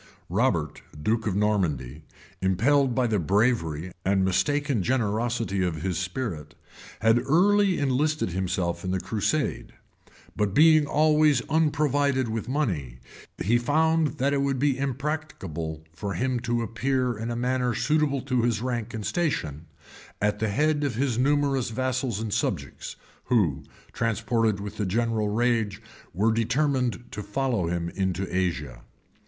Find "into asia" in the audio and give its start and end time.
27.89-28.81